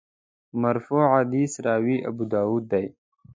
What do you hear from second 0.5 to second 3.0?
مرفوع حدیث راوي ابوداوود دی.